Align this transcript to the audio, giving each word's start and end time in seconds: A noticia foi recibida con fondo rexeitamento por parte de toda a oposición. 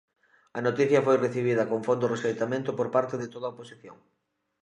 A 0.57 0.59
noticia 0.67 1.05
foi 1.07 1.17
recibida 1.25 1.67
con 1.71 1.79
fondo 1.87 2.11
rexeitamento 2.13 2.69
por 2.77 2.87
parte 2.95 3.15
de 3.21 3.27
toda 3.33 3.45
a 3.47 3.53
oposición. 3.55 3.97